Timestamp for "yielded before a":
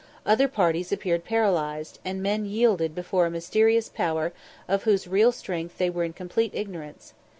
2.45-3.29